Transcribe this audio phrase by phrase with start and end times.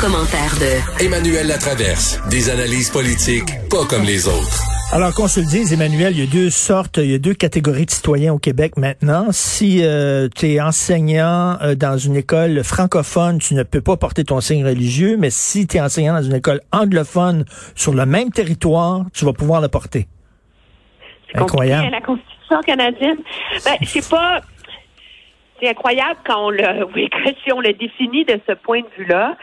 [0.00, 2.18] commentaire de Emmanuel Latraverse.
[2.30, 4.64] Des analyses politiques pas comme les autres.
[4.92, 7.34] Alors qu'on se le dise, Emmanuel, il y a deux sortes, il y a deux
[7.34, 9.26] catégories de citoyens au Québec maintenant.
[9.30, 14.24] Si euh, tu es enseignant euh, dans une école francophone, tu ne peux pas porter
[14.24, 18.30] ton signe religieux, mais si tu es enseignant dans une école anglophone sur le même
[18.30, 20.06] territoire, tu vas pouvoir le porter.
[21.34, 21.90] Incroyable.
[21.90, 23.18] La Constitution canadienne,
[23.66, 24.40] ben, c'est pas.
[25.60, 28.88] C'est incroyable quand on le, oui, que si on le définit de ce point de
[28.96, 29.36] vue-là.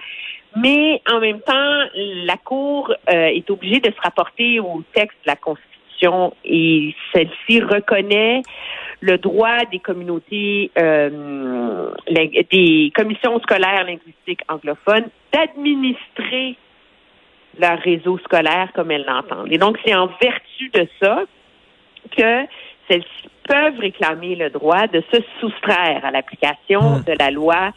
[0.55, 5.27] Mais en même temps, la Cour euh, est obligée de se rapporter au texte de
[5.27, 8.41] la Constitution et celle-ci reconnaît
[9.01, 16.55] le droit des communautés, euh, des commissions scolaires linguistiques anglophones d'administrer
[17.59, 19.51] leur réseau scolaire comme elles l'entendent.
[19.51, 21.23] Et donc, c'est en vertu de ça
[22.15, 22.45] que
[22.89, 27.03] celles-ci peuvent réclamer le droit de se soustraire à l'application Mm.
[27.05, 27.71] de la loi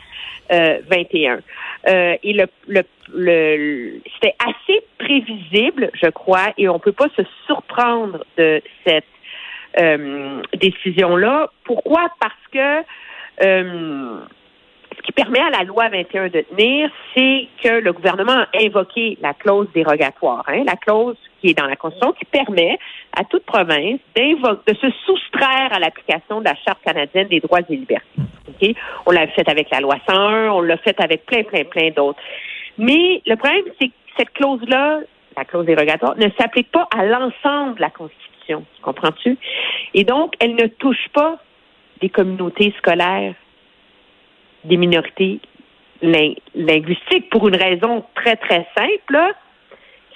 [0.52, 1.38] euh, 21.
[1.88, 2.82] Euh, et le, le,
[3.14, 9.04] le- c'était assez prévisible, je crois, et on peut pas se surprendre de cette
[9.78, 11.48] euh, décision-là.
[11.64, 12.08] Pourquoi?
[12.20, 12.84] Parce que
[13.46, 14.16] euh,
[14.96, 19.16] ce qui permet à la loi 21 de tenir, c'est que le gouvernement a invoqué
[19.22, 22.78] la clause dérogatoire, hein, la clause qui est dans la Constitution, qui permet
[23.16, 27.76] à toute province de se soustraire à l'application de la Charte canadienne des droits et
[27.76, 28.74] libertés.
[29.06, 32.20] On l'a fait avec la loi 101, on l'a fait avec plein, plein, plein d'autres.
[32.78, 35.00] Mais le problème, c'est que cette clause-là,
[35.36, 38.64] la clause dérogatoire, ne s'applique pas à l'ensemble de la Constitution.
[38.76, 39.38] Tu comprends-tu?
[39.94, 41.38] Et donc, elle ne touche pas
[42.00, 43.34] des communautés scolaires
[44.64, 45.40] des minorités
[46.02, 49.18] lin- linguistiques pour une raison très, très simple.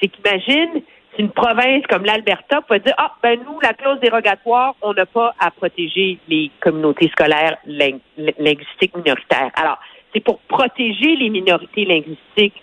[0.01, 0.83] C'est qu'imagine,
[1.19, 5.35] une province comme l'Alberta peut dire Ah, ben nous, la clause dérogatoire, on n'a pas
[5.39, 8.01] à protéger les communautés scolaires ling-
[8.39, 9.51] linguistiques minoritaires.
[9.55, 9.79] Alors,
[10.13, 12.61] c'est pour protéger les minorités linguistiques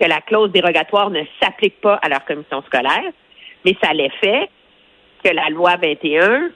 [0.00, 3.12] que la clause dérogatoire ne s'applique pas à leur commission scolaire,
[3.64, 4.48] mais ça l'effet
[5.24, 6.50] que la loi 21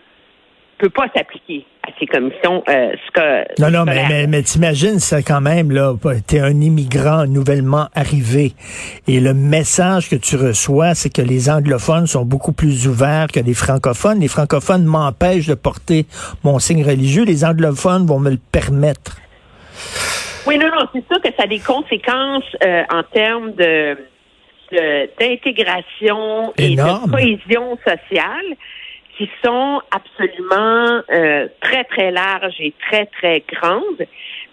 [0.82, 4.08] peut pas s'appliquer à ces commissions euh, sco- Non, non, mais, scolaires.
[4.08, 5.94] mais, mais t'imagines, ça quand même, là,
[6.26, 8.52] t'es un immigrant nouvellement arrivé.
[9.06, 13.38] Et le message que tu reçois, c'est que les anglophones sont beaucoup plus ouverts que
[13.40, 14.18] les francophones.
[14.20, 16.06] Les francophones m'empêchent de porter
[16.42, 17.24] mon signe religieux.
[17.24, 19.18] Les anglophones vont me le permettre.
[20.46, 23.96] Oui, non, non, c'est sûr que ça a des conséquences euh, en termes de
[25.20, 28.56] d'intégration et de cohésion sociale
[29.16, 34.06] qui sont absolument euh, très, très larges et très, très grandes.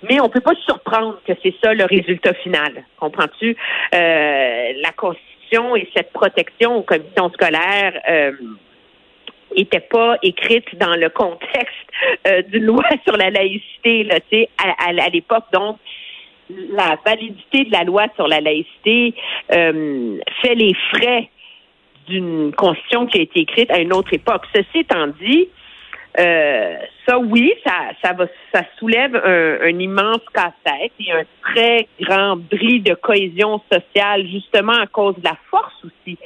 [0.04, 2.84] Mais on peut pas se surprendre que c'est ça le résultat final.
[3.00, 3.56] Comprends-tu?
[3.94, 8.32] Euh, la Constitution et cette protection aux commissions scolaires euh,
[9.90, 11.76] pas écrite dans le contexte
[12.28, 14.20] euh, d'une loi sur la laïcité, là,
[14.58, 15.46] à, à- à l'époque.
[15.54, 15.78] Donc,
[16.50, 19.14] la validité de la loi sur la laïcité
[19.56, 21.30] euh, fait les frais
[22.10, 24.44] d'une constitution qui a été écrite à une autre époque.
[24.54, 25.48] Ceci étant dit,
[26.20, 26.76] euh,
[27.08, 33.62] ça, oui, ça, ça soulève un, immense casse-tête et un très grand bris de cohésion
[33.72, 36.18] sociale, justement à cause de la force aussi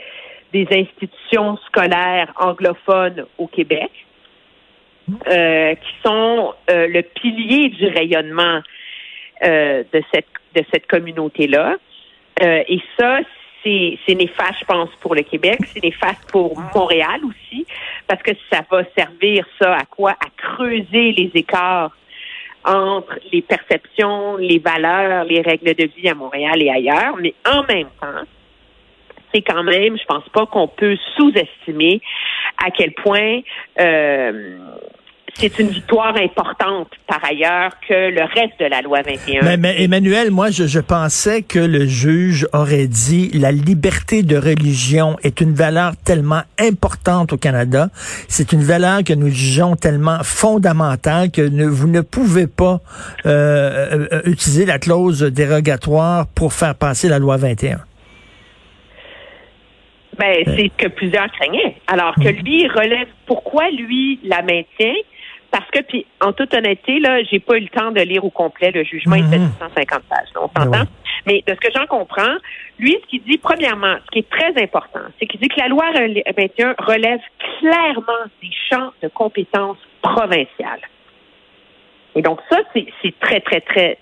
[0.53, 3.91] des institutions scolaires anglophones au Québec,
[5.29, 8.61] euh, qui sont euh, le pilier du rayonnement
[9.41, 11.75] de cette de cette communauté-là.
[12.41, 13.19] Et ça,
[13.63, 17.65] c'est néfaste, je pense, pour le Québec, c'est néfaste pour Montréal aussi,
[18.07, 20.11] parce que ça va servir ça à quoi?
[20.11, 21.91] À creuser les écarts
[22.65, 27.63] entre les perceptions, les valeurs, les règles de vie à Montréal et ailleurs, mais en
[27.63, 28.23] même temps,
[29.33, 32.01] c'est quand même, je pense pas qu'on peut sous-estimer
[32.63, 33.41] à quel point
[33.79, 34.57] euh,
[35.35, 39.57] c'est une victoire importante par ailleurs que le reste de la loi 21.
[39.57, 45.41] Mais, Emmanuel, moi, je, pensais que le juge aurait dit la liberté de religion est
[45.41, 47.89] une valeur tellement importante au Canada.
[48.27, 52.81] C'est une valeur que nous jugeons tellement fondamentale que vous ne pouvez pas
[53.25, 57.79] euh, euh, utiliser la clause dérogatoire pour faire passer la loi 21.
[60.17, 61.75] Ben, c'est ce que plusieurs craignaient.
[61.87, 64.95] Alors que lui relève pourquoi lui la maintient?
[65.51, 68.31] Parce que, puis, en toute honnêteté, là, j'ai pas eu le temps de lire au
[68.31, 69.51] complet le jugement, il fait Mhm.
[69.59, 70.85] 150 pages, on s'entend?
[71.27, 72.35] Mais de ce que j'en comprends,
[72.79, 75.67] lui, ce qu'il dit, premièrement, ce qui est très important, c'est qu'il dit que la
[75.67, 77.19] loi 21 relève
[77.59, 80.81] clairement des champs de compétences provinciales.
[82.15, 83.97] Et donc, ça, c'est très, très, très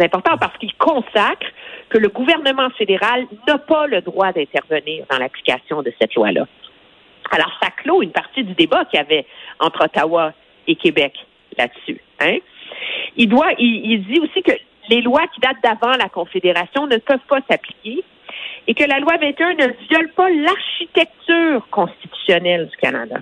[0.00, 1.46] important parce qu'il consacre
[1.88, 6.46] que le gouvernement fédéral n'a pas le droit d'intervenir dans l'application de cette loi-là.
[7.30, 9.26] Alors, ça clôt une partie du débat qu'il y avait
[9.60, 10.32] entre Ottawa
[10.66, 11.14] et Québec
[11.56, 12.00] là-dessus.
[12.20, 12.38] Hein?
[13.16, 14.52] Il doit, il dit aussi que
[14.88, 18.02] les lois qui datent d'avant la Confédération ne peuvent pas s'appliquer
[18.66, 23.16] et que la loi 21 ne viole pas l'architecture constitutionnelle du Canada.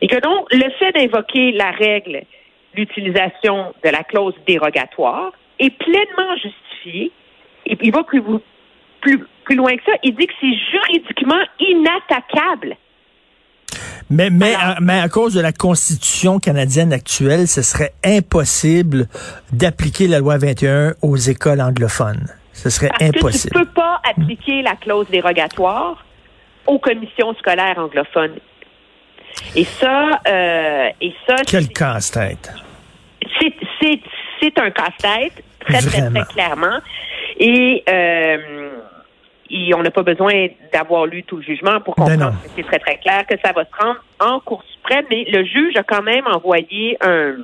[0.00, 2.22] Et que donc, le fait d'invoquer la règle,
[2.74, 7.12] l'utilisation de la clause dérogatoire est pleinement justifié.
[7.66, 8.22] Et il va plus,
[9.00, 9.92] plus, plus loin que ça.
[10.02, 12.76] Il dit que c'est juridiquement inattaquable.
[14.10, 19.06] Mais, mais, Alors- à, mais à cause de la Constitution canadienne actuelle, ce serait impossible
[19.52, 22.28] d'appliquer la loi 21 aux écoles anglophones.
[22.52, 23.52] Ce serait Parce impossible.
[23.54, 26.04] que tu peux pas appliquer la clause dérogatoire
[26.66, 28.36] aux commissions scolaires anglophones.
[29.56, 32.52] Et ça, euh, et ça, Quel casse-tête.
[33.40, 33.54] c'est
[34.44, 36.78] c'est un casse-tête très très très clairement.
[37.38, 38.70] Et, euh,
[39.50, 42.62] et on n'a pas besoin d'avoir lu tout le jugement pour Ben comprendre que c'est
[42.62, 45.06] très très clair que ça va se rendre en Cour suprême.
[45.10, 47.36] Mais le juge a quand même envoyé un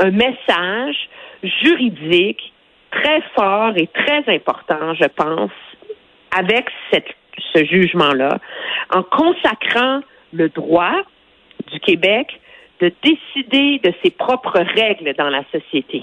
[0.00, 0.96] un message
[1.42, 2.52] juridique
[2.90, 5.50] très fort et très important, je pense,
[6.36, 7.06] avec cette,
[7.52, 8.38] ce jugement-là,
[8.94, 10.00] en consacrant
[10.32, 10.96] le droit
[11.70, 12.39] du Québec
[12.80, 16.02] de décider de ses propres règles dans la société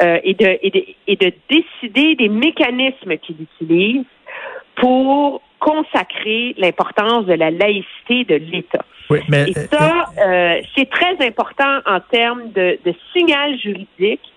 [0.00, 4.04] euh, et, de, et, de, et de décider des mécanismes qu'il utilise
[4.76, 8.84] pour consacrer l'importance de la laïcité de l'État.
[9.10, 14.32] Oui, mais, Et euh, ça, euh, c'est très important en termes de, de signal juridique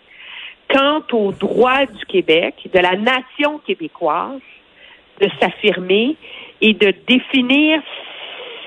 [0.70, 4.42] quant au droit du Québec, de la nation québécoise,
[5.22, 6.16] de s'affirmer
[6.62, 7.82] et de définir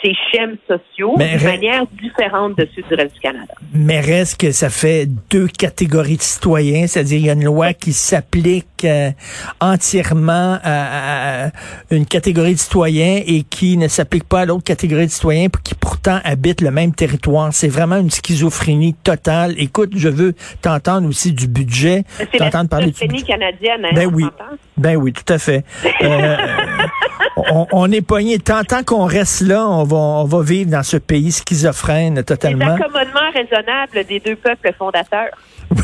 [0.03, 3.53] ses schèmes sociaux re- manière différente de ceux du reste du Canada.
[3.73, 7.73] Mais reste que ça fait deux catégories de citoyens, c'est-à-dire il y a une loi
[7.75, 9.11] qui s'applique euh,
[9.61, 11.51] entièrement à, à
[11.91, 15.75] une catégorie de citoyens et qui ne s'applique pas à l'autre catégorie de citoyens qui
[15.75, 17.53] pourtant habitent le même territoire.
[17.53, 19.55] C'est vraiment une schizophrénie totale.
[19.59, 22.05] Écoute, je veux t'entendre aussi du budget,
[22.39, 23.25] t'entendre parler du budget.
[23.25, 24.25] canadienne, hein, Ben oui.
[24.77, 25.65] Ben oui, tout à fait.
[26.03, 26.37] Euh,
[27.51, 28.39] on, on est pogné.
[28.39, 32.25] Tant, tant qu'on reste là, on va, on va vivre dans ce pays schizophrène Les
[32.25, 32.75] totalement.
[32.75, 35.31] accommodements raisonnables des deux peuples fondateurs.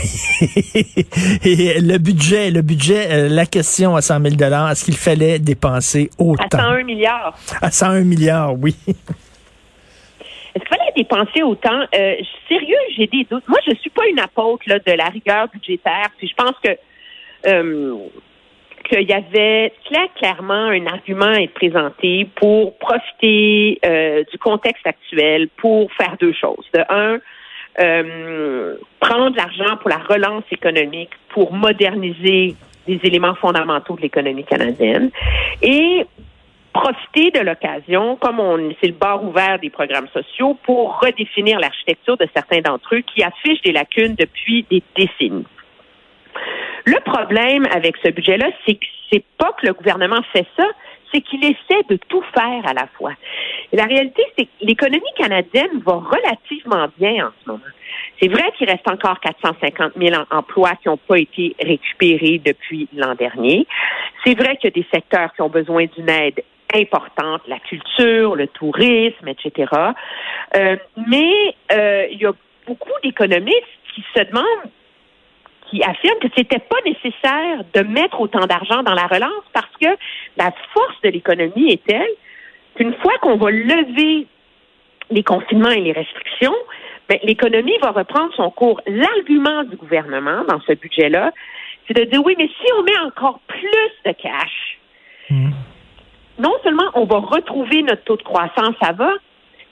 [1.44, 5.38] Et le budget, le budget, euh, la question à 100 000 dollars, est-ce qu'il fallait
[5.38, 7.36] dépenser À autant 101 milliards.
[7.60, 8.74] À 101 milliards, oui.
[8.86, 11.80] Est-ce qu'il fallait dépenser autant?
[11.94, 12.14] Euh,
[12.48, 13.46] sérieux, j'ai des doutes.
[13.48, 16.08] Moi, je suis pas une apôtre là, de la rigueur budgétaire.
[16.16, 16.70] Puis je pense que
[17.46, 17.94] euh,
[18.84, 24.86] qu'il y avait très clairement un argument à être présenté pour profiter euh, du contexte
[24.86, 26.66] actuel pour faire deux choses.
[26.72, 27.18] De un,
[27.80, 32.54] euh, prendre l'argent pour la relance économique, pour moderniser
[32.86, 35.10] des éléments fondamentaux de l'économie canadienne
[35.62, 36.06] et
[36.72, 42.16] profiter de l'occasion, comme on c'est le bar ouvert des programmes sociaux, pour redéfinir l'architecture
[42.16, 45.46] de certains d'entre eux qui affichent des lacunes depuis des décennies.
[46.84, 50.64] Le problème avec ce budget-là, c'est que c'est pas que le gouvernement fait ça,
[51.12, 53.12] c'est qu'il essaie de tout faire à la fois.
[53.72, 57.64] La réalité, c'est que l'économie canadienne va relativement bien en ce moment.
[58.20, 62.88] C'est vrai qu'il reste encore 450 000 em- emplois qui n'ont pas été récupérés depuis
[62.94, 63.66] l'an dernier.
[64.24, 66.42] C'est vrai qu'il y a des secteurs qui ont besoin d'une aide
[66.74, 69.72] importante, la culture, le tourisme, etc.
[70.56, 70.76] Euh,
[71.08, 72.32] mais euh, il y a
[72.66, 73.62] beaucoup d'économistes
[73.94, 74.70] qui se demandent
[75.74, 79.88] qui affirment que c'était pas nécessaire de mettre autant d'argent dans la relance parce que
[80.36, 82.10] la force de l'économie est telle
[82.76, 84.26] qu'une fois qu'on va lever
[85.10, 86.54] les confinements et les restrictions,
[87.08, 88.80] ben, l'économie va reprendre son cours.
[88.86, 91.32] L'argument du gouvernement dans ce budget-là,
[91.86, 94.78] c'est de dire oui, mais si on met encore plus de cash,
[96.38, 99.12] non seulement on va retrouver notre taux de croissance, ça va,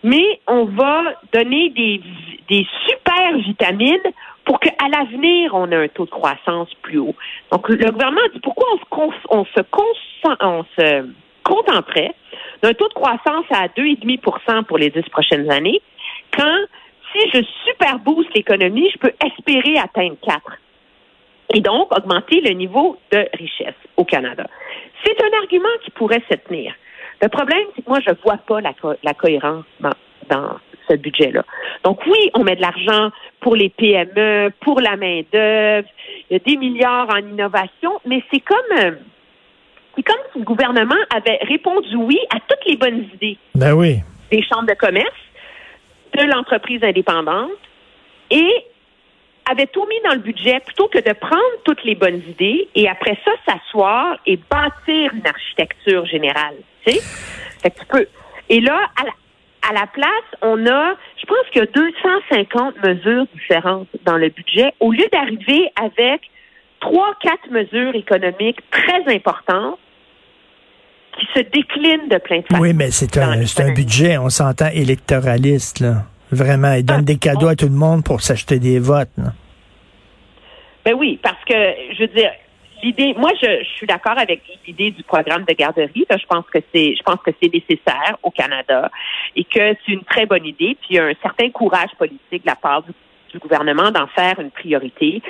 [0.03, 2.01] mais on va donner des,
[2.49, 4.13] des super vitamines
[4.45, 7.15] pour qu'à l'avenir, on ait un taux de croissance plus haut.
[7.51, 9.61] Donc, le gouvernement dit pourquoi on se, on se,
[10.41, 11.07] on se
[11.43, 12.15] contenterait
[12.63, 15.81] d'un taux de croissance à 2,5% pour les dix prochaines années,
[16.37, 16.59] quand
[17.13, 20.41] si je super booste l'économie, je peux espérer atteindre 4
[21.55, 24.47] et donc augmenter le niveau de richesse au Canada.
[25.05, 26.75] C'est un argument qui pourrait se tenir.
[27.21, 28.73] Le problème, c'est que moi, je ne vois pas la,
[29.03, 29.91] la cohérence dans,
[30.29, 30.57] dans
[30.93, 31.45] ce budget-là.
[31.85, 35.89] Donc oui, on met de l'argent pour les PME, pour la main-d'œuvre,
[36.31, 38.93] il y a des milliards en innovation, mais c'est comme euh,
[39.97, 43.99] c'est comme si le gouvernement avait répondu oui à toutes les bonnes idées Ben oui.
[44.31, 45.09] des chambres de commerce,
[46.17, 47.51] de l'entreprise indépendante
[48.31, 48.49] et
[49.51, 52.89] avait tout mis dans le budget plutôt que de prendre toutes les bonnes idées et
[52.89, 56.55] après ça s'asseoir et bâtir une architecture générale.
[56.87, 57.01] Tu sais?
[57.61, 58.07] Fait que tu peux.
[58.49, 59.13] Et là, à la,
[59.69, 60.09] à la place,
[60.43, 65.05] on a, je pense qu'il y a 250 mesures différentes dans le budget au lieu
[65.13, 66.23] d'arriver avec
[66.81, 69.79] trois, quatre mesures économiques très importantes
[71.19, 72.63] qui se déclinent de plein de façons.
[72.63, 76.05] Oui, mais c'est un, budget, on s'entend électoraliste, là.
[76.31, 79.11] Vraiment, il donne Ah, des cadeaux à tout le monde pour s'acheter des votes.
[79.19, 79.35] là.
[80.85, 82.31] Ben oui, parce que je veux dire,
[82.83, 86.07] l'idée, moi je, je suis d'accord avec l'idée du programme de garderie.
[86.09, 86.17] là.
[86.17, 88.91] je pense que c'est, je pense que c'est nécessaire au Canada
[89.37, 90.77] et que c'est une très bonne idée.
[90.81, 92.93] Puis il y a un certain courage politique de la part du,
[93.33, 95.23] du gouvernement d'en faire une priorité.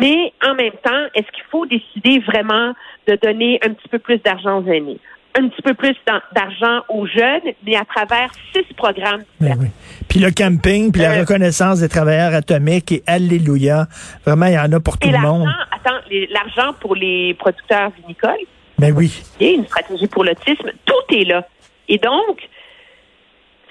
[0.00, 2.72] Mais en même temps, est-ce qu'il faut décider vraiment
[3.08, 4.98] de donner un petit peu plus d'argent aux aînés?
[5.38, 5.94] un petit peu plus
[6.34, 9.68] d'argent aux jeunes, mais à travers six programmes Ben oui.
[10.08, 13.86] Puis le camping, puis la Euh, reconnaissance des travailleurs atomiques et alléluia.
[14.26, 15.46] Vraiment, il y en a pour tout le monde.
[15.84, 18.46] L'argent, attends, les- l'argent pour les producteurs vinicoles,
[18.78, 19.22] Ben oui.
[19.40, 21.46] il y a une stratégie pour l'autisme, tout est là.
[21.88, 22.48] Et donc,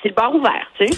[0.02, 0.98] c'est le bar ouvert, tu sais.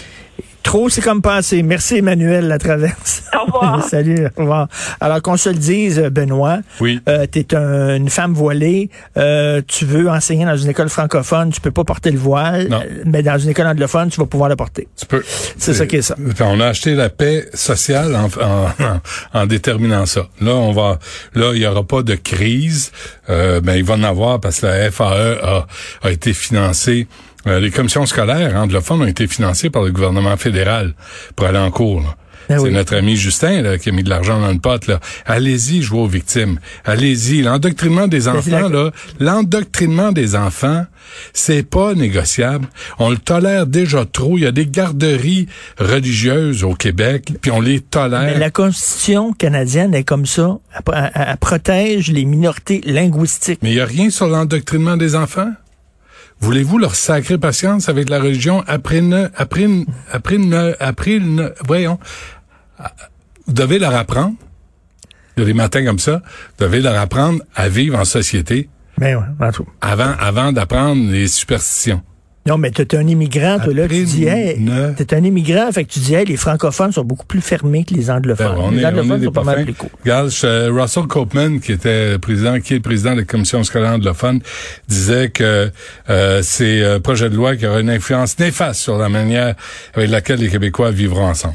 [0.62, 1.62] Trop, c'est comme passé.
[1.62, 3.24] Merci, Emmanuel La Traverse.
[3.34, 3.84] Au revoir.
[3.88, 4.68] Salut, au revoir.
[5.00, 7.00] Alors qu'on se le dise, Benoît, Oui.
[7.08, 11.60] euh, tu es une femme voilée, euh, tu veux enseigner dans une école francophone, tu
[11.60, 12.80] peux pas porter le voile, Non.
[12.80, 14.88] euh, mais dans une école anglophone, tu vas pouvoir le porter.
[14.96, 15.22] Tu peux.
[15.58, 16.14] C'est ça qui est ça.
[16.40, 19.00] On a acheté la paix sociale en, en, en-
[19.40, 20.28] en déterminant ça.
[20.40, 20.98] Là, on va,
[21.34, 22.92] là, il y aura pas de crise.
[23.28, 25.66] Euh, ben, il va en avoir parce que la FAE a,
[26.02, 27.06] a été financée.
[27.46, 30.94] Euh, les commissions scolaires anglophones ont été financées par le gouvernement fédéral
[31.36, 32.00] pour aller en cours.
[32.00, 32.16] là.
[32.48, 32.70] Ben C'est oui.
[32.72, 34.86] notre ami Justin là, qui a mis de l'argent dans le pot.
[34.88, 34.98] Là.
[35.26, 36.58] Allez-y jouer aux victimes.
[36.84, 37.40] Allez-y.
[37.42, 40.84] L'endoctrinement des Ben, enfants, là, l'endoctrinement des enfants,
[41.32, 42.66] c'est pas négociable.
[42.98, 44.38] On le tolère déjà trop.
[44.38, 45.46] Il y a des garderies
[45.78, 48.38] religieuses au Québec, puis on les Mais tolère.
[48.38, 50.58] la Constitution canadienne est comme ça.
[50.74, 50.80] Elle,
[51.14, 53.60] elle- elle protège les minorités linguistiques.
[53.62, 55.52] Mais il y a rien sur l'endoctrinement des enfants?
[56.42, 61.50] Voulez-vous leur sacrer patience avec la religion après ne, après, ne- après, ne- après, ne-
[61.66, 62.00] voyons.
[63.46, 64.34] Vous devez leur apprendre.
[65.36, 66.20] Des matins comme ça.
[66.58, 68.68] Vous devez leur apprendre à vivre en société
[68.98, 69.66] Mais ouais, en tout.
[69.80, 72.02] avant, avant d'apprendre les superstitions.
[72.44, 74.58] Non, mais t'es un immigrant, toi, là, tu dis, hey,
[74.96, 77.94] t'es un immigrant, fait que tu dis, hey, les francophones sont beaucoup plus fermés que
[77.94, 78.56] les anglophones.
[78.70, 79.90] Ben, les est, anglophones sont pas mal plus cool.
[80.02, 84.40] Regarde, je- Russell Copeman, qui était président, qui est président de la commission scolaire anglophone,
[84.88, 85.70] disait que
[86.10, 89.54] euh, c'est un projet de loi qui aura une influence néfaste sur la manière
[89.94, 91.54] avec laquelle les Québécois vivront ensemble.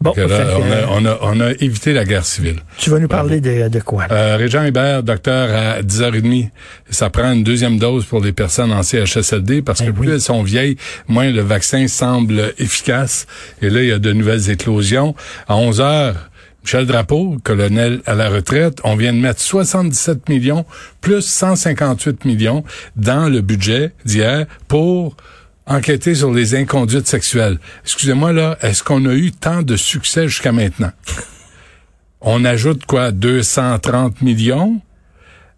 [0.00, 2.56] Bon, là, que, on, euh, a, on, a, on a évité la guerre civile.
[2.78, 4.06] tu vas nous parler de, de quoi?
[4.10, 6.50] Euh, Régent Hébert, docteur à 10h30,
[6.90, 10.14] ça prend une deuxième dose pour les personnes en CHSLD parce que Ben plus oui.
[10.14, 10.76] elles sont vieilles,
[11.08, 13.26] moins le vaccin semble efficace.
[13.62, 15.14] Et là, il y a de nouvelles éclosions.
[15.48, 16.30] À 11 heures,
[16.64, 20.64] Michel Drapeau, colonel à la retraite, on vient de mettre 77 millions
[21.00, 22.64] plus 158 millions
[22.96, 25.16] dans le budget d'hier pour
[25.66, 27.58] enquêter sur les inconduites sexuelles.
[27.84, 30.92] Excusez-moi là, est-ce qu'on a eu tant de succès jusqu'à maintenant?
[32.20, 33.10] on ajoute quoi?
[33.12, 34.80] 230 millions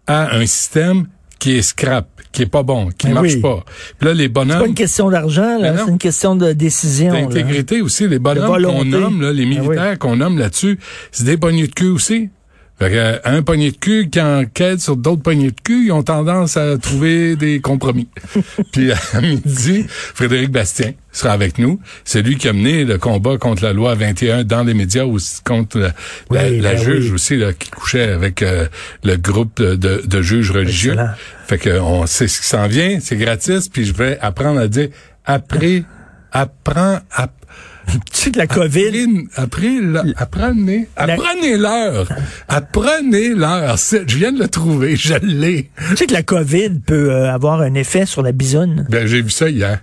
[0.05, 1.07] à un système
[1.39, 3.41] qui est scrap, qui est pas bon, qui Ben marche oui.
[3.41, 3.63] pas.
[3.99, 6.51] Puis là les C'est pas bonhommes une question d'argent, là, Ben c'est une question de
[6.53, 7.11] décision.
[7.13, 10.79] d'intégrité aussi, les bonhommes qu'on nomme là, les Ben militaires qu'on nomme là-dessus,
[11.11, 12.29] c'est des poignées de cul aussi.
[12.79, 15.91] Fait que, euh, un poignet de cul qui enquête sur d'autres poignées de cul, ils
[15.91, 18.07] ont tendance à trouver des compromis.
[18.71, 21.79] Puis à midi, Frédéric Bastien sera avec nous.
[22.05, 25.41] C'est lui qui a mené le combat contre la loi 21 dans les médias, aussi
[25.43, 25.87] contre la,
[26.29, 27.11] la- Oui, la ben juge oui.
[27.13, 28.67] aussi là, qui couchait avec euh,
[29.03, 30.91] le groupe de, juges religieux.
[30.91, 31.11] Excellent.
[31.47, 34.67] Fait que on sait ce qui s'en vient, c'est gratis, puis je vais apprendre à
[34.67, 34.89] dire
[35.25, 35.83] après,
[36.31, 37.33] apprends, app-
[38.11, 42.09] Tu sais que la COVID, Apprenez, après, la- apprenez, La- apprenez-leur,
[42.47, 43.77] apprenez-leur.
[43.79, 45.69] C'est- Je viens de le trouver, je l'ai.
[45.89, 48.85] tu sais que la COVID peut euh, avoir un effet sur la bisoune.
[48.89, 49.81] Ben, j'ai vu ça hier.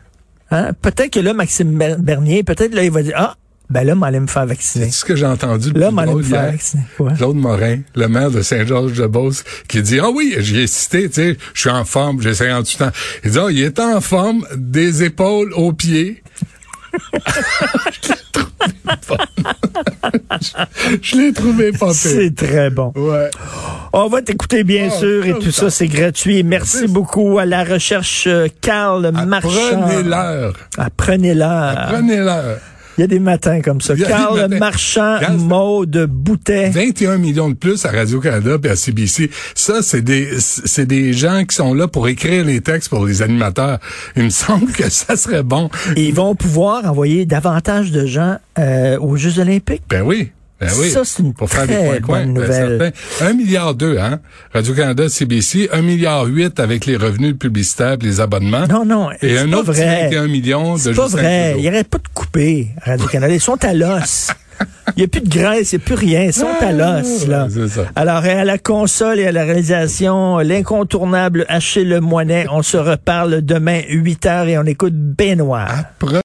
[0.51, 0.73] Hein?
[0.83, 3.37] Peut-être que là, Maxime Ber- Bernier, peut-être là, il va dire, ah,
[3.71, 4.87] ben là, m'allait me faire vacciner.
[4.87, 6.53] C'est ce que j'ai entendu le Là, m'allait me faire hier.
[6.53, 6.83] vacciner.
[6.99, 7.15] Ouais.
[7.17, 11.39] Claude Morin, le maire de Saint-Georges-de-Beauce, qui dit, ah oui, j'y ai cité, tu sais,
[11.55, 12.91] je suis en forme, j'ai 58 ans.
[13.25, 16.23] Il dit, ah, il est en forme des épaules aux pieds.
[21.03, 21.93] Je l'ai trouvé pas.
[21.93, 22.93] C'est très bon.
[22.97, 23.31] Ouais.
[23.93, 26.43] On va t'écouter, bien Oh, sûr, et tout ça, c'est gratuit.
[26.43, 26.93] Merci Merci.
[26.93, 29.49] beaucoup à la recherche euh, Karl Marchand.
[29.83, 30.55] Prenez-leur.
[30.79, 31.87] Apprenez-la.
[31.91, 32.59] Prenez-leur.
[32.97, 33.95] Il y a des matins comme ça.
[33.95, 34.49] Matins.
[34.59, 36.71] Marchand, Maude Boutet.
[36.71, 39.31] 21 millions de plus à Radio-Canada et à CBC.
[39.55, 43.23] Ça, c'est des, c'est des gens qui sont là pour écrire les textes pour les
[43.23, 43.79] animateurs.
[44.17, 45.71] Il me semble que ça serait bon.
[45.97, 49.83] Et ils vont pouvoir envoyer davantage de gens euh, aux Jeux olympiques.
[49.89, 50.31] Ben oui.
[50.61, 50.91] Ben oui.
[50.91, 52.27] Ça, c'est une pour faire très des coins-coins.
[52.27, 52.93] bonne Ben, nouvelle.
[53.21, 54.21] Un milliard deux, hein?
[54.53, 55.69] Radio-Canada, CBC.
[55.73, 58.67] Un milliard huit avec les revenus publicitaires et les abonnements.
[58.69, 60.05] Non, non, Et un pas autre vrai.
[60.05, 61.55] 21 millions de C'est pas vrai.
[61.57, 63.35] Il n'y aurait pas de coupé Radio-Canada.
[63.35, 64.31] Ils sont à l'os.
[64.97, 66.23] Il n'y a plus de graisse, il n'y a plus rien.
[66.23, 67.49] Ils sont à l'os, là.
[67.51, 67.87] Ah, ça.
[67.97, 72.47] Alors, à la console et à la réalisation, l'incontournable Achille Moinet.
[72.53, 75.67] On se reparle demain, 8 heures, et on écoute Benoît.